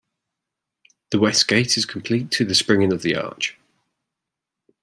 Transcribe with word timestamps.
The 1.11 1.19
west 1.19 1.47
gate 1.47 1.77
is 1.77 1.85
complete 1.85 2.31
to 2.31 2.43
the 2.43 2.55
springing 2.55 2.91
of 2.91 3.03
the 3.03 3.15
arch. 3.15 3.59